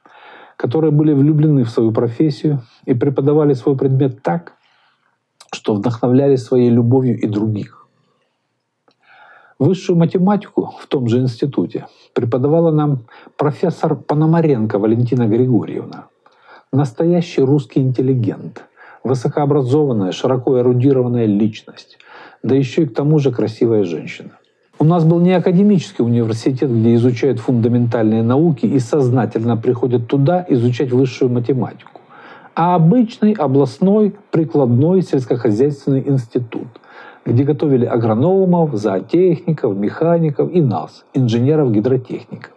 которые 0.57 0.91
были 0.91 1.13
влюблены 1.13 1.63
в 1.63 1.69
свою 1.69 1.91
профессию 1.91 2.61
и 2.85 2.93
преподавали 2.93 3.53
свой 3.53 3.77
предмет 3.77 4.23
так, 4.23 4.53
что 5.53 5.75
вдохновляли 5.75 6.35
своей 6.35 6.69
любовью 6.69 7.19
и 7.19 7.27
других. 7.27 7.87
Высшую 9.59 9.97
математику 9.97 10.73
в 10.79 10.87
том 10.87 11.07
же 11.07 11.19
институте 11.19 11.87
преподавала 12.13 12.71
нам 12.71 13.05
профессор 13.37 13.95
Пономаренко 13.95 14.79
Валентина 14.79 15.27
Григорьевна. 15.27 16.07
Настоящий 16.73 17.43
русский 17.43 17.81
интеллигент, 17.81 18.63
высокообразованная, 19.03 20.11
широко 20.11 20.59
эрудированная 20.59 21.27
личность, 21.27 21.99
да 22.41 22.55
еще 22.55 22.81
и 22.81 22.85
к 22.87 22.95
тому 22.95 23.19
же 23.19 23.31
красивая 23.31 23.83
женщина. 23.83 24.31
У 24.79 24.83
нас 24.83 25.05
был 25.05 25.19
не 25.19 25.33
академический 25.33 26.03
университет, 26.03 26.71
где 26.71 26.95
изучают 26.95 27.39
фундаментальные 27.39 28.23
науки 28.23 28.65
и 28.65 28.79
сознательно 28.79 29.55
приходят 29.55 30.07
туда 30.07 30.43
изучать 30.49 30.91
высшую 30.91 31.29
математику, 31.29 32.01
а 32.55 32.73
обычный 32.73 33.33
областной 33.33 34.15
прикладной 34.31 35.03
сельскохозяйственный 35.03 36.03
институт, 36.09 36.69
где 37.23 37.43
готовили 37.43 37.85
агрономов, 37.85 38.73
зоотехников, 38.73 39.77
механиков 39.77 40.51
и 40.51 40.59
нас, 40.59 41.05
инженеров-гидротехников. 41.13 42.51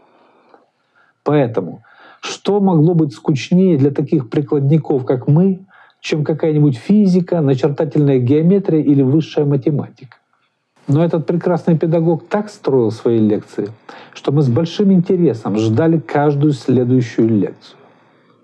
Поэтому 1.23 1.83
что 2.27 2.61
могло 2.61 2.95
быть 2.95 3.13
скучнее 3.13 3.79
для 3.79 3.91
таких 3.91 4.29
прикладников, 4.29 5.05
как 5.05 5.29
мы, 5.29 5.61
чем 6.01 6.25
какая-нибудь 6.25 6.77
физика, 6.77 7.41
начертательная 7.41 8.19
геометрия 8.19 8.83
или 8.83 9.03
высшая 9.03 9.45
математика? 9.45 10.17
Но 10.89 11.05
этот 11.05 11.27
прекрасный 11.27 11.77
педагог 11.79 12.29
так 12.29 12.49
строил 12.49 12.91
свои 12.91 13.19
лекции, 13.19 13.69
что 14.13 14.33
мы 14.33 14.43
с 14.43 14.49
большим 14.49 14.93
интересом 14.93 15.57
ждали 15.57 15.99
каждую 15.99 16.53
следующую 16.53 17.29
лекцию. 17.29 17.79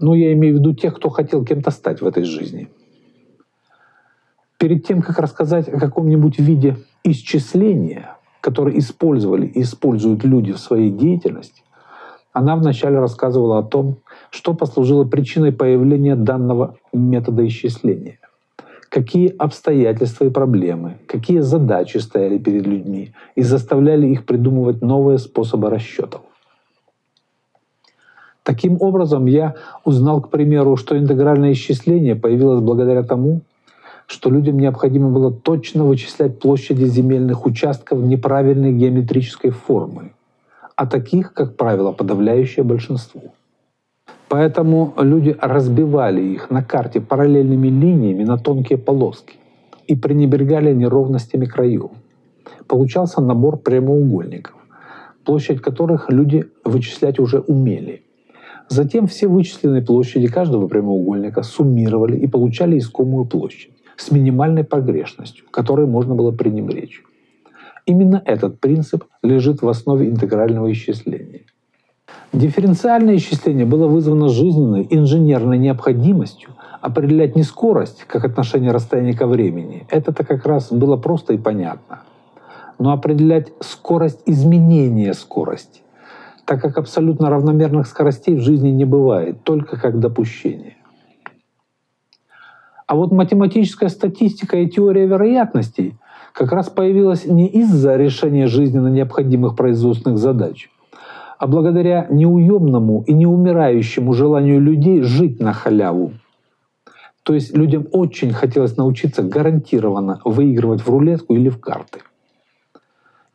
Ну, 0.01 0.15
я 0.15 0.33
имею 0.33 0.57
в 0.57 0.59
виду 0.59 0.75
тех, 0.75 0.97
кто 0.97 1.09
хотел 1.09 1.45
кем-то 1.45 1.71
стать 1.71 2.01
в 2.01 2.07
этой 2.07 2.25
жизни. 2.25 2.69
Перед 4.59 4.87
тем, 4.87 5.03
как 5.03 5.19
рассказать 5.19 5.69
о 5.69 5.79
каком-нибудь 5.79 6.39
виде 6.39 6.77
исчисления, 7.05 8.17
который 8.41 8.79
использовали 8.79 9.47
и 9.47 9.63
используют 9.63 10.25
люди 10.25 10.53
в 10.53 10.59
своей 10.59 10.91
деятельности, 10.91 11.63
она 12.33 12.57
вначале 12.57 12.99
рассказывала 12.99 13.59
о 13.59 13.63
том, 13.63 13.99
что 14.31 14.55
послужило 14.55 15.05
причиной 15.05 15.53
появления 15.53 16.17
данного 16.17 16.77
метода 16.93 17.47
исчисления 17.47 18.19
какие 18.93 19.35
обстоятельства 19.39 20.27
и 20.27 20.31
проблемы, 20.31 20.99
какие 21.07 21.39
задачи 21.39 21.97
стояли 21.97 22.37
перед 22.37 22.67
людьми 22.67 23.15
и 23.35 23.43
заставляли 23.43 24.07
их 24.07 24.27
придумывать 24.27 24.83
новые 24.83 25.17
способы 25.17 25.71
расчетов. 25.71 26.21
Таким 28.43 28.77
образом, 28.83 29.25
я 29.25 29.55
узнал, 29.85 30.21
к 30.21 30.29
примеру, 30.29 30.77
что 30.77 30.99
интегральное 30.99 31.53
исчисление 31.53 32.17
появилось 32.17 32.61
благодаря 32.61 33.03
тому, 33.03 33.41
что 34.07 34.29
людям 34.29 34.59
необходимо 34.59 35.09
было 35.09 35.33
точно 35.33 35.85
вычислять 35.85 36.39
площади 36.39 36.85
земельных 36.85 37.47
участков 37.47 37.99
неправильной 38.01 38.75
геометрической 38.75 39.53
формы, 39.53 40.13
а 40.83 40.87
таких, 40.87 41.33
как 41.33 41.57
правило, 41.57 41.93
подавляющее 41.93 42.65
большинство. 42.65 43.21
Поэтому 44.29 44.95
люди 44.99 45.37
разбивали 45.41 46.21
их 46.21 46.51
на 46.51 46.65
карте 46.65 47.01
параллельными 47.01 47.69
линиями 47.69 48.25
на 48.25 48.37
тонкие 48.37 48.79
полоски 48.79 49.35
и 49.87 49.95
пренебрегали 49.95 50.75
неровностями 50.75 51.47
краев. 51.47 51.93
Получался 52.67 53.21
набор 53.21 53.59
прямоугольников. 53.59 54.57
площадь 55.25 55.61
которых 55.61 56.11
люди 56.11 56.47
вычислять 56.65 57.21
уже 57.21 57.39
умели. 57.39 58.03
Затем 58.69 59.07
все 59.07 59.29
вычисленные 59.29 59.83
площади 59.83 60.27
каждого 60.27 60.67
прямоугольника 60.67 61.45
суммировали 61.45 62.17
и 62.17 62.27
получали 62.27 62.77
искомую 62.77 63.27
площадь 63.27 63.71
с 63.97 64.11
минимальной 64.11 64.65
погрешностью, 64.65 65.45
которой 65.53 65.87
можно 65.87 66.17
было 66.17 66.33
пренебречь. 66.33 67.05
Именно 67.87 68.23
этот 68.25 68.61
принцип 68.61 69.05
лежит 69.23 69.63
в 69.63 69.69
основе 69.69 70.09
интегрального 70.09 70.71
исчисления. 70.73 71.43
Дифференциальное 72.33 73.17
исчисление 73.17 73.67
было 73.67 73.87
вызвано 73.87 74.29
жизненной 74.29 74.87
инженерной 74.89 75.59
необходимостью 75.59 76.51
определять 76.81 77.37
не 77.37 77.43
скорость, 77.43 78.05
как 78.07 78.25
отношение 78.25 78.73
расстояния 78.73 79.15
ко 79.15 79.27
времени. 79.27 79.87
Это-то 79.89 80.25
как 80.25 80.47
раз 80.47 80.73
было 80.73 80.97
просто 80.97 81.35
и 81.35 81.39
понятно. 81.39 82.03
Но 82.79 82.93
определять 82.93 83.53
скорость 83.61 84.23
изменения 84.27 85.15
скорости, 85.15 85.83
так 86.45 86.61
как 86.61 86.79
абсолютно 86.79 87.31
равномерных 87.31 87.87
скоростей 87.87 88.35
в 88.35 88.41
жизни 88.41 88.71
не 88.71 88.85
бывает, 88.85 89.45
только 89.45 89.77
как 89.77 90.01
допущение. 90.01 90.77
А 92.87 92.97
вот 92.97 93.13
математическая 93.13 93.89
статистика 93.89 94.59
и 94.59 94.69
теория 94.69 95.07
вероятностей 95.07 95.97
как 96.33 96.53
раз 96.53 96.69
появилась 96.69 97.25
не 97.27 97.47
из-за 97.47 97.97
решения 97.97 98.47
жизненно 98.47 98.89
необходимых 98.89 99.57
производственных 99.57 100.19
задач, 100.19 100.71
а 101.39 101.47
благодаря 101.47 102.07
неуемному 102.11 103.05
и 103.07 103.13
неумирающему 103.13 104.13
желанию 104.13 104.61
людей 104.61 105.03
жить 105.03 105.41
на 105.41 105.53
халяву. 105.53 106.13
То 107.23 107.35
есть 107.35 107.57
людям 107.57 107.87
очень 107.93 108.33
хотелось 108.33 108.77
научиться 108.77 109.23
гарантированно 109.23 110.21
выигрывать 110.25 110.81
в 110.81 110.89
рулетку 110.89 111.35
или 111.35 111.49
в 111.49 111.61
карты. 111.61 112.01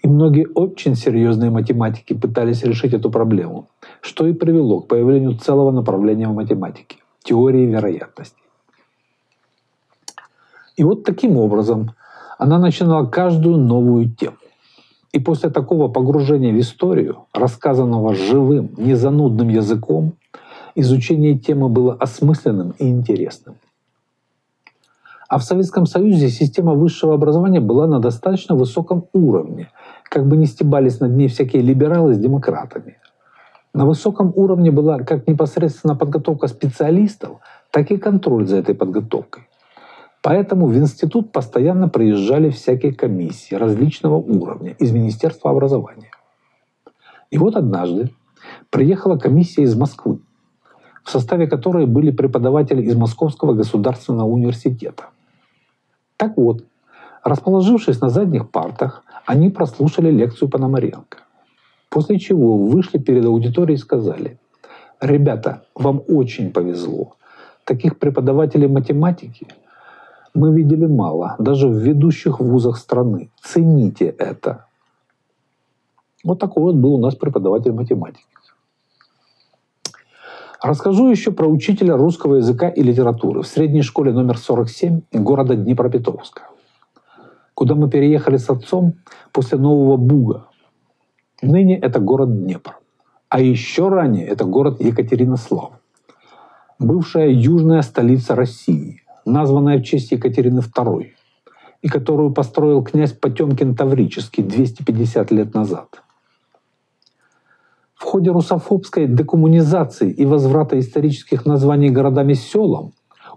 И 0.04 0.08
многие 0.08 0.48
очень 0.54 0.96
серьезные 0.96 1.50
математики 1.50 2.14
пытались 2.14 2.64
решить 2.64 2.94
эту 2.94 3.10
проблему, 3.10 3.68
что 4.02 4.28
и 4.28 4.34
привело 4.34 4.82
к 4.82 4.88
появлению 4.88 5.38
целого 5.38 5.72
направления 5.72 6.28
в 6.28 6.36
математике– 6.36 6.98
теории 7.24 7.66
вероятностей. 7.66 8.44
И 10.76 10.84
вот 10.84 11.04
таким 11.04 11.38
образом 11.38 11.92
она 12.38 12.60
начинала 12.60 13.06
каждую 13.06 13.58
новую 13.58 14.10
тему. 14.10 14.38
И 15.12 15.20
после 15.20 15.50
такого 15.50 15.88
погружения 15.88 16.54
в 16.54 16.60
историю, 16.60 17.26
рассказанного 17.34 18.14
живым, 18.14 18.72
незанудным 18.78 19.50
языком, 19.50 20.14
изучение 20.76 21.38
темы 21.38 21.70
было 21.70 21.94
осмысленным 21.94 22.76
и 22.78 22.88
интересным. 22.88 23.56
А 25.30 25.40
в 25.40 25.44
Советском 25.44 25.86
Союзе 25.86 26.30
система 26.30 26.74
высшего 26.74 27.14
образования 27.14 27.60
была 27.60 27.88
на 27.88 28.00
достаточно 28.00 28.56
высоком 28.56 29.08
уровне, 29.12 29.70
как 30.10 30.28
бы 30.28 30.38
не 30.38 30.46
стебались 30.46 31.00
над 31.00 31.12
ней 31.12 31.28
всякие 31.28 31.62
либералы 31.62 32.14
с 32.14 32.18
демократами. 32.18 32.98
На 33.74 33.86
высоком 33.86 34.32
уровне 34.36 34.72
была 34.72 35.00
как 35.00 35.28
непосредственно 35.28 35.96
подготовка 35.96 36.48
специалистов, 36.48 37.40
так 37.72 37.92
и 37.92 37.98
контроль 37.98 38.48
за 38.48 38.58
этой 38.58 38.74
подготовкой. 38.74 39.47
Поэтому 40.28 40.68
в 40.68 40.76
институт 40.76 41.32
постоянно 41.32 41.88
приезжали 41.88 42.50
всякие 42.50 42.94
комиссии 42.94 43.56
различного 43.56 44.16
уровня 44.16 44.76
из 44.78 44.92
Министерства 44.92 45.52
образования. 45.52 46.12
И 47.32 47.38
вот 47.38 47.56
однажды 47.56 48.12
приехала 48.70 49.18
комиссия 49.18 49.62
из 49.62 49.74
Москвы, 49.78 50.20
в 51.06 51.12
составе 51.12 51.48
которой 51.48 51.86
были 51.86 52.12
преподаватели 52.12 52.82
из 52.84 52.98
Московского 52.98 53.54
государственного 53.54 54.28
университета. 54.28 55.06
Так 56.18 56.36
вот, 56.36 56.66
расположившись 57.24 58.02
на 58.02 58.10
задних 58.10 58.52
партах, 58.52 59.06
они 59.26 59.50
прослушали 59.50 60.12
лекцию 60.12 60.50
Пономаренко. 60.50 61.20
После 61.88 62.20
чего 62.20 62.58
вышли 62.58 62.98
перед 62.98 63.24
аудиторией 63.24 63.78
и 63.78 63.82
сказали, 63.82 64.38
«Ребята, 65.00 65.64
вам 65.74 66.02
очень 66.10 66.52
повезло. 66.52 67.16
Таких 67.64 67.98
преподавателей 67.98 68.68
математики– 68.68 69.48
мы 70.38 70.54
видели 70.54 70.86
мало, 70.86 71.36
даже 71.40 71.68
в 71.68 71.78
ведущих 71.78 72.40
вузах 72.40 72.78
страны. 72.78 73.32
Цените 73.42 74.06
это. 74.06 74.66
Вот 76.24 76.40
такой 76.40 76.64
вот 76.64 76.76
был 76.76 76.94
у 76.94 77.00
нас 77.00 77.16
преподаватель 77.16 77.72
математики. 77.72 78.26
Расскажу 80.62 81.10
еще 81.10 81.32
про 81.32 81.48
учителя 81.48 81.98
русского 81.98 82.36
языка 82.36 82.70
и 82.70 82.82
литературы 82.82 83.42
в 83.42 83.48
средней 83.48 83.82
школе 83.82 84.12
номер 84.12 84.38
47 84.38 85.02
города 85.12 85.56
Днепропетровска, 85.56 86.44
куда 87.54 87.76
мы 87.76 87.90
переехали 87.90 88.38
с 88.38 88.50
отцом 88.50 88.94
после 89.32 89.58
Нового 89.58 89.98
Буга. 89.98 90.48
Ныне 91.42 91.78
это 91.78 92.00
город 92.00 92.44
Днепр. 92.44 92.80
А 93.30 93.40
еще 93.40 93.90
ранее 93.90 94.26
это 94.26 94.46
город 94.46 94.82
Екатеринослав, 94.82 95.74
бывшая 96.80 97.30
южная 97.32 97.82
столица 97.82 98.36
России– 98.36 99.02
названная 99.28 99.80
в 99.80 99.84
честь 99.84 100.12
Екатерины 100.12 100.60
II, 100.60 101.12
и 101.82 101.88
которую 101.88 102.32
построил 102.32 102.84
князь 102.84 103.14
Потемкин 103.14 103.76
Таврический 103.76 104.44
250 104.44 105.32
лет 105.32 105.54
назад. 105.54 106.02
В 107.96 108.04
ходе 108.04 108.32
русофобской 108.32 109.08
декоммунизации 109.08 110.12
и 110.12 110.26
возврата 110.26 110.80
исторических 110.80 111.46
названий 111.46 111.90
городами 111.90 112.34
селам 112.34 112.94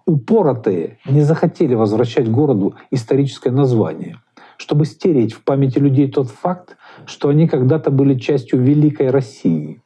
упоротые 0.06 0.98
не 1.06 1.22
захотели 1.22 1.74
возвращать 1.74 2.30
городу 2.30 2.74
историческое 2.90 3.50
название, 3.50 4.20
чтобы 4.58 4.84
стереть 4.84 5.32
в 5.32 5.42
памяти 5.42 5.78
людей 5.78 6.10
тот 6.10 6.28
факт, 6.28 6.76
что 7.06 7.28
они 7.30 7.48
когда-то 7.48 7.90
были 7.90 8.18
частью 8.18 8.62
Великой 8.62 9.10
России. 9.10 9.80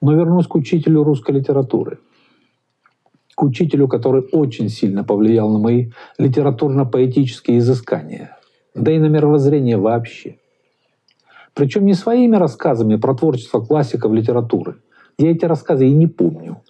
Но 0.00 0.14
вернусь 0.14 0.46
к 0.46 0.54
учителю 0.54 1.04
русской 1.04 1.32
литературы– 1.32 1.98
учителю, 3.42 3.88
который 3.88 4.22
очень 4.32 4.68
сильно 4.68 5.04
повлиял 5.04 5.50
на 5.50 5.58
мои 5.58 5.90
литературно-поэтические 6.18 7.58
изыскания, 7.58 8.38
да 8.74 8.92
и 8.92 8.98
на 8.98 9.06
мировоззрение 9.06 9.76
вообще. 9.76 10.36
Причем 11.54 11.84
не 11.84 11.94
своими 11.94 12.36
рассказами 12.36 12.96
про 12.96 13.14
творчество 13.14 13.60
классиков 13.60 14.12
литературы. 14.12 14.76
Я 15.18 15.30
эти 15.30 15.44
рассказы 15.44 15.86
и 15.86 15.94
не 15.94 16.06
помню. 16.06 16.62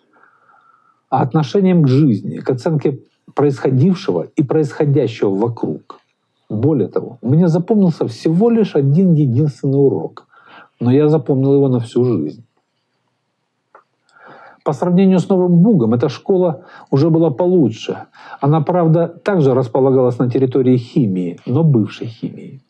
А 1.08 1.22
отношением 1.22 1.82
к 1.82 1.88
жизни, 1.88 2.38
к 2.38 2.50
оценке 2.50 2.98
происходившего 3.34 4.28
и 4.34 4.42
происходящего 4.42 5.30
вокруг. 5.30 6.00
Более 6.48 6.88
того, 6.88 7.18
мне 7.22 7.48
запомнился 7.48 8.06
всего 8.06 8.50
лишь 8.50 8.74
один 8.74 9.14
единственный 9.14 9.78
урок, 9.78 10.26
но 10.80 10.90
я 10.90 11.08
запомнил 11.08 11.54
его 11.54 11.68
на 11.68 11.80
всю 11.80 12.04
жизнь. 12.04 12.44
По 14.64 14.72
сравнению 14.72 15.18
с 15.18 15.28
Новым 15.28 15.56
Бугом, 15.56 15.94
эта 15.94 16.08
школа 16.08 16.64
уже 16.90 17.10
была 17.10 17.30
получше. 17.30 18.04
Она, 18.40 18.60
правда, 18.60 19.08
также 19.08 19.54
располагалась 19.54 20.18
на 20.18 20.30
территории 20.30 20.76
химии, 20.76 21.40
но 21.46 21.64
бывшей 21.64 22.06
химии. 22.06 22.60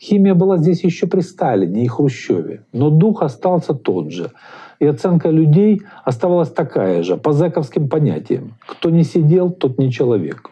Химия 0.00 0.34
была 0.34 0.58
здесь 0.58 0.84
еще 0.84 1.06
при 1.06 1.22
Сталине 1.22 1.84
и 1.84 1.88
Хрущеве, 1.88 2.64
но 2.72 2.90
дух 2.90 3.22
остался 3.22 3.74
тот 3.74 4.12
же. 4.12 4.30
И 4.78 4.86
оценка 4.86 5.30
людей 5.30 5.82
оставалась 6.04 6.50
такая 6.50 7.02
же, 7.02 7.16
по 7.16 7.32
зэковским 7.32 7.88
понятиям. 7.88 8.54
Кто 8.66 8.90
не 8.90 9.02
сидел, 9.02 9.50
тот 9.50 9.78
не 9.78 9.90
человек. 9.90 10.50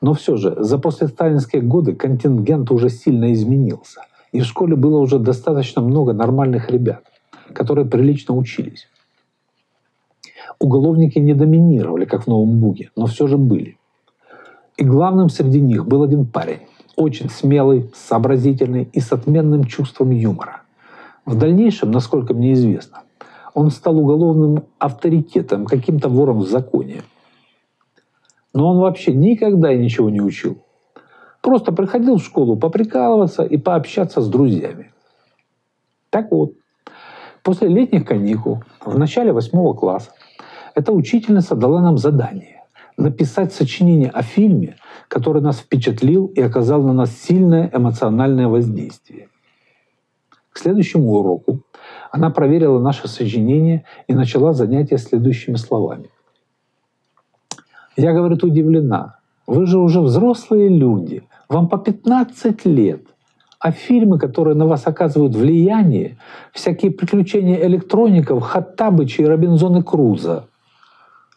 Но 0.00 0.14
все 0.14 0.36
же, 0.36 0.56
за 0.58 0.78
послесталинские 0.78 1.62
годы 1.62 1.94
контингент 1.94 2.70
уже 2.70 2.88
сильно 2.88 3.32
изменился. 3.32 4.00
И 4.32 4.40
в 4.40 4.44
школе 4.44 4.76
было 4.76 4.98
уже 4.98 5.18
достаточно 5.18 5.82
много 5.82 6.12
нормальных 6.12 6.68
ребят– 6.68 7.02
которые 7.54 7.86
прилично 7.86 8.34
учились. 8.34 8.88
Уголовники 10.58 11.18
не 11.18 11.34
доминировали, 11.34 12.04
как 12.04 12.24
в 12.24 12.26
Новом 12.26 12.58
Буге, 12.58 12.90
но 12.96 13.06
все 13.06 13.26
же 13.26 13.36
были. 13.36 13.78
И 14.76 14.84
главным 14.84 15.28
среди 15.28 15.60
них 15.60 15.86
был 15.86 16.02
один 16.02 16.26
парень, 16.26 16.60
очень 16.96 17.30
смелый, 17.30 17.90
сообразительный 17.94 18.88
и 18.92 19.00
с 19.00 19.12
отменным 19.12 19.64
чувством 19.64 20.10
юмора. 20.10 20.62
В 21.24 21.36
дальнейшем, 21.36 21.90
насколько 21.90 22.34
мне 22.34 22.52
известно, 22.54 23.02
он 23.54 23.70
стал 23.70 23.98
уголовным 23.98 24.64
авторитетом, 24.78 25.66
каким-то 25.66 26.08
вором 26.08 26.38
в 26.38 26.48
законе. 26.48 27.02
Но 28.54 28.70
он 28.70 28.78
вообще 28.78 29.12
никогда 29.12 29.72
и 29.72 29.78
ничего 29.78 30.10
не 30.10 30.20
учил. 30.20 30.58
Просто 31.42 31.72
приходил 31.72 32.16
в 32.16 32.24
школу 32.24 32.56
поприкалываться 32.56 33.42
и 33.42 33.56
пообщаться 33.56 34.20
с 34.20 34.28
друзьями. 34.28 34.92
Так 36.10 36.30
вот, 36.30 36.52
После 37.48 37.68
летних 37.68 38.04
каникул, 38.04 38.62
в 38.84 38.98
начале 38.98 39.32
восьмого 39.32 39.72
класса, 39.72 40.10
эта 40.74 40.92
учительница 40.92 41.56
дала 41.56 41.80
нам 41.80 41.96
задание 41.96 42.62
написать 42.98 43.54
сочинение 43.54 44.10
о 44.10 44.20
фильме, 44.20 44.76
который 45.08 45.40
нас 45.40 45.60
впечатлил 45.60 46.26
и 46.26 46.42
оказал 46.42 46.82
на 46.82 46.92
нас 46.92 47.10
сильное 47.10 47.70
эмоциональное 47.72 48.48
воздействие. 48.48 49.30
К 50.50 50.58
следующему 50.58 51.10
уроку 51.10 51.62
она 52.10 52.28
проверила 52.28 52.80
наше 52.80 53.08
сочинение 53.08 53.86
и 54.08 54.12
начала 54.12 54.52
занятие 54.52 54.98
следующими 54.98 55.56
словами. 55.56 56.10
Я, 57.96 58.12
говорит, 58.12 58.44
удивлена. 58.44 59.20
Вы 59.46 59.64
же 59.64 59.78
уже 59.78 60.02
взрослые 60.02 60.68
люди, 60.68 61.26
вам 61.48 61.70
по 61.70 61.78
15 61.78 62.66
лет, 62.66 63.06
А 63.58 63.72
фильмы, 63.72 64.18
которые 64.18 64.54
на 64.54 64.66
вас 64.66 64.86
оказывают 64.86 65.34
влияние, 65.34 66.18
всякие 66.52 66.92
приключения 66.92 67.66
электроников, 67.66 68.42
Хаттабыча 68.42 69.22
и 69.22 69.26
Робинзона 69.26 69.82
Круза. 69.82 70.46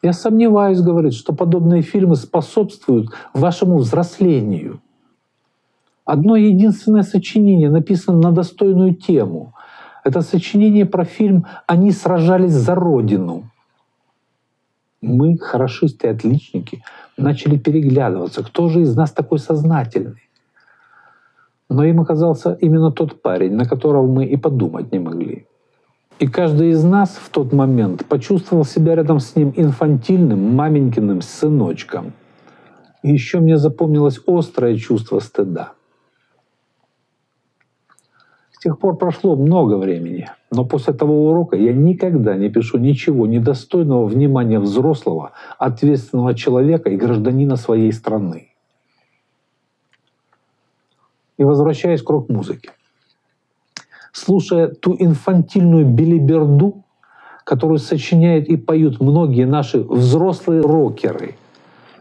Я 0.04 0.14
сомневаюсь, 0.14 0.82
говорит, 0.82 1.14
что 1.14 1.34
подобные 1.34 1.82
фильмы 1.82 2.16
способствуют 2.16 3.10
вашему 3.34 3.78
взрослению. 3.78 4.82
Одно 6.06 6.36
единственное 6.36 7.04
сочинение 7.04 7.70
написано 7.70 8.18
на 8.18 8.32
достойную 8.32 8.96
тему. 8.96 9.54
Это 10.04 10.22
сочинение 10.22 10.86
про 10.86 11.06
фильм 11.06 11.46
«Они 11.68 11.92
сражались 11.92 12.54
за 12.54 12.76
Родину». 12.76 13.50
Мы, 15.02 15.38
хорошисты 15.38 16.08
и 16.08 16.12
отличники, 16.12 16.84
начали 17.18 17.58
переглядываться, 17.58 18.44
кто 18.44 18.70
же 18.70 18.82
из 18.82 18.96
нас 18.96 19.12
такой 19.12 19.40
сознательный. 19.40 20.31
Но 21.72 21.86
им 21.86 22.02
оказался 22.02 22.58
именно 22.60 22.92
тот 22.92 23.22
парень, 23.22 23.54
на 23.54 23.64
которого 23.64 24.06
мы 24.06 24.26
и 24.26 24.36
подумать 24.36 24.92
не 24.92 25.00
могли. 25.00 25.48
И 26.20 26.28
каждый 26.28 26.72
из 26.72 26.84
нас 26.84 27.12
в 27.12 27.30
тот 27.30 27.54
момент 27.54 28.06
почувствовал 28.06 28.66
себя 28.66 28.94
рядом 28.94 29.22
с 29.22 29.38
ним 29.38 29.54
инфантильным 29.56 30.54
маменькиным 30.54 31.22
сыночком. 31.22 32.12
И 33.04 33.12
еще 33.14 33.40
мне 33.40 33.58
запомнилось 33.58 34.20
острое 34.28 34.76
чувство 34.76 35.20
стыда. 35.20 35.72
С 38.52 38.60
тех 38.60 38.78
пор 38.78 38.98
прошло 38.98 39.38
много 39.38 39.76
времени, 39.76 40.30
но 40.52 40.66
после 40.66 40.94
того 40.94 41.30
урока 41.30 41.56
я 41.56 41.72
никогда 41.72 42.36
не 42.36 42.50
пишу 42.50 42.80
ничего 42.80 43.28
недостойного 43.28 44.06
внимания 44.08 44.60
взрослого, 44.60 45.32
ответственного 45.58 46.36
человека 46.36 46.90
и 46.90 46.98
гражданина 46.98 47.56
своей 47.56 47.94
страны. 47.94 48.51
И 51.42 51.44
возвращаясь 51.44 52.04
к 52.04 52.10
рок-музыке. 52.12 52.70
Слушая 54.12 54.68
ту 54.68 54.96
инфантильную 55.00 55.88
билиберду, 55.88 56.84
которую 57.44 57.80
сочиняют 57.80 58.48
и 58.48 58.58
поют 58.58 59.02
многие 59.02 59.48
наши 59.48 59.80
взрослые 59.80 60.62
рокеры, 60.62 61.38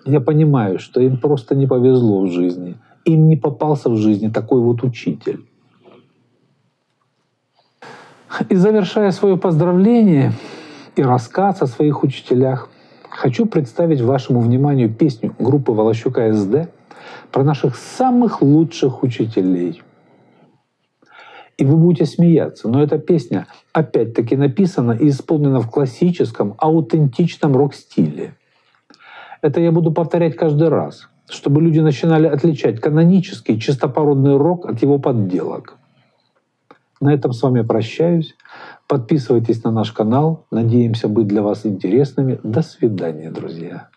я 0.05 0.21
понимаю, 0.21 0.79
что 0.79 1.01
им 1.01 1.17
просто 1.17 1.55
не 1.55 1.67
повезло 1.67 2.21
в 2.21 2.31
жизни. 2.31 2.77
Им 3.07 3.29
не 3.29 3.37
попался 3.37 3.89
в 3.89 3.97
жизни 3.97 4.29
такой 4.29 4.61
вот 4.61 4.83
учитель. 4.83 5.47
И 8.51 8.55
завершая 8.55 9.11
свое 9.11 9.39
поздравление 9.39 10.35
и 10.97 11.03
рассказ 11.03 11.63
о 11.63 11.67
своих 11.67 12.03
учителях, 12.03 12.69
хочу 13.09 13.47
представить 13.47 14.03
вашему 14.03 14.41
вниманию 14.41 14.93
песню 14.95 15.35
группы 15.39 15.73
Волощука 15.73 16.31
СД 16.35 16.69
про 17.33 17.45
наших 17.45 17.77
самых 17.77 18.43
лучших 18.43 19.03
учителей. 19.03 19.83
И 21.57 21.65
вы 21.65 21.77
будете 21.77 22.07
смеяться, 22.07 22.69
но 22.69 22.83
эта 22.83 22.99
песня 22.99 23.47
опять-таки 23.73 24.35
написана 24.35 24.93
и 24.93 25.09
исполнена 25.09 25.61
в 25.61 25.71
классическом, 25.71 26.55
аутентичном 26.57 27.55
рок-стиле. 27.55 28.35
Это 29.43 29.61
я 29.61 29.71
буду 29.71 29.93
повторять 29.93 30.37
каждый 30.37 30.69
раз, 30.69 31.09
чтобы 31.29 31.61
люди 31.61 31.81
начинали 31.81 32.27
отличать 32.27 32.81
канонический 32.81 33.61
чистопородный 33.61 34.37
рок 34.37 34.67
от 34.67 34.81
его 34.83 34.99
подделок. 34.99 35.77
На 37.01 37.15
этом 37.15 37.33
с 37.33 37.43
вами 37.43 37.63
прощаюсь. 37.63 38.35
Подписывайтесь 38.87 39.63
на 39.65 39.71
наш 39.71 39.93
канал. 39.93 40.47
Надеемся 40.51 41.09
быть 41.09 41.27
для 41.27 41.43
вас 41.43 41.65
интересными. 41.65 42.39
До 42.43 42.63
свидания, 42.63 43.31
друзья. 43.31 43.89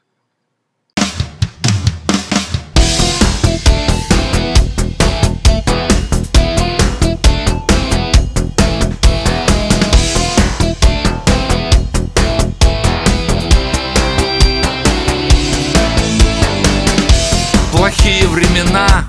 Плохие 17.84 18.27
времена. 18.27 19.06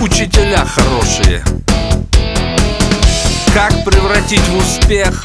Учителя 0.00 0.64
хорошие. 0.64 1.42
Как 3.54 3.84
превратить 3.84 4.46
в 4.48 4.56
успех 4.56 5.24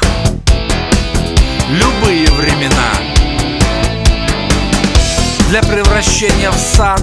Любые 1.68 2.28
времена? 2.30 2.92
Для 5.48 5.62
превращения 5.62 6.50
в 6.50 6.58
сад 6.58 7.02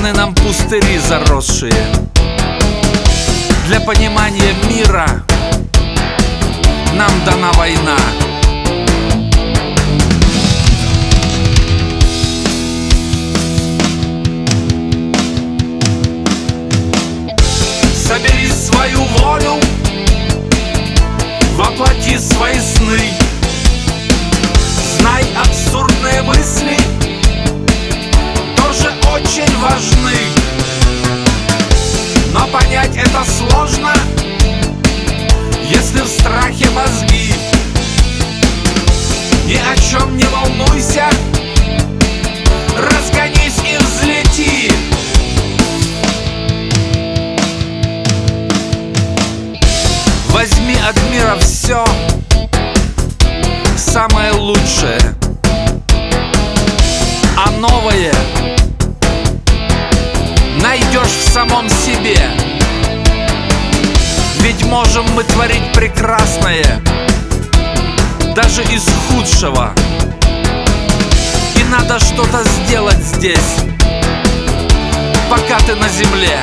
Даны 0.00 0.14
нам 0.14 0.34
пустыри 0.34 0.96
заросшие. 0.96 1.74
Для 3.66 3.80
понимания 3.80 4.54
мира 4.66 5.26
Нам 6.94 7.10
дана 7.26 7.52
война 7.52 7.98
новое 57.60 58.12
Найдешь 60.62 61.14
в 61.24 61.28
самом 61.30 61.68
себе. 61.68 62.18
Ведь 64.38 64.64
можем 64.64 65.04
мы 65.14 65.24
творить 65.24 65.72
прекрасное 65.74 66.80
Даже 68.34 68.62
из 68.62 68.88
худшего. 69.08 69.72
И 71.56 71.64
надо 71.64 71.98
что-то 71.98 72.42
сделать 72.44 72.96
здесь 72.96 73.56
Пока 75.28 75.58
ты 75.60 75.74
на 75.74 75.88
земле 75.88 76.38